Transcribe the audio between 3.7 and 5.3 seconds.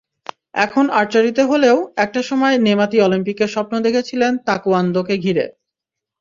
দেখেছিলেন তায়কোয়ান্দোকে